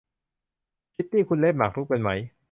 [0.95, 2.09] คิตตี้ คุณเล่นหมากรุกเป็นไหม?